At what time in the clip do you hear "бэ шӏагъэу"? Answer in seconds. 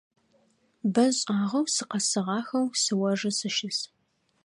0.93-1.65